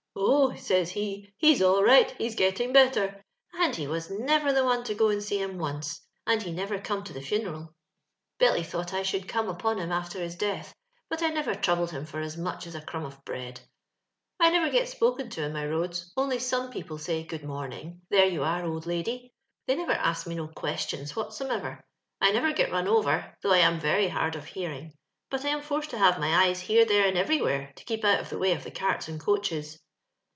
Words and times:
'Oh.' 0.13 0.55
says 0.57 0.91
he,' 0.91 1.29
he's 1.37 1.61
all 1.61 1.81
right, 1.83 2.11
he's 2.17 2.35
gettin' 2.35 2.73
better;' 2.73 3.23
and 3.61 3.73
he 3.73 3.87
was 3.87 4.09
never 4.11 4.51
the 4.51 4.65
one 4.65 4.83
to 4.83 4.93
go 4.93 5.07
and 5.07 5.23
see 5.23 5.41
him 5.41 5.57
once; 5.57 6.05
and 6.27 6.43
he 6.43 6.51
never 6.51 6.77
come 6.79 7.01
to 7.05 7.13
the 7.13 7.21
funeral. 7.21 7.73
*' 8.05 8.37
Billy 8.39 8.59
tliought 8.61 8.91
I 8.93 9.01
shoold 9.01 9.29
come 9.29 9.47
upon 9.47 9.79
him 9.79 9.89
after 9.93 10.19
his 10.19 10.35
death, 10.35 10.75
but 11.09 11.23
I 11.23 11.29
never 11.29 11.55
troubled 11.55 11.91
him 11.91 12.05
for 12.05 12.19
as 12.19 12.35
much 12.35 12.67
as 12.67 12.75
a 12.75 12.81
crumb 12.81 13.05
of 13.05 13.23
bread. 13.23 13.61
I 14.41 14.49
never 14.51 14.69
get 14.69 14.89
spoken 14.89 15.29
to 15.31 15.45
on 15.45 15.53
my 15.53 15.65
roads, 15.65 16.11
only 16.17 16.37
some 16.39 16.69
people 16.71 16.97
say, 16.97 17.23
* 17.23 17.23
Good 17.23 17.45
morning,' 17.45 18.01
* 18.05 18.09
There 18.09 18.25
you 18.27 18.43
are, 18.43 18.65
old 18.65 18.85
lady.' 18.85 19.33
Thoy 19.69 19.75
never 19.77 19.93
asks 19.93 20.27
me 20.27 20.35
no 20.35 20.49
questions 20.49 21.15
whatsomever. 21.15 21.81
I 22.19 22.33
never 22.33 22.51
get 22.51 22.71
run 22.71 22.89
over, 22.89 23.33
though 23.41 23.53
I 23.53 23.59
am 23.59 23.79
very 23.79 24.09
hard 24.09 24.35
of 24.35 24.43
hearing; 24.45 24.91
but 25.29 25.45
I 25.45 25.49
am 25.49 25.61
forced 25.61 25.89
to 25.91 25.97
have 25.99 26.19
my 26.19 26.45
eyes 26.47 26.59
here, 26.59 26.83
there, 26.83 27.07
and 27.07 27.17
everywhere, 27.17 27.71
to 27.77 27.85
keep 27.85 28.03
out 28.03 28.19
of 28.19 28.29
the 28.29 28.39
way 28.39 28.51
of 28.51 28.65
the 28.65 28.71
carts 28.71 29.07
and 29.07 29.17
coaches. 29.19 29.79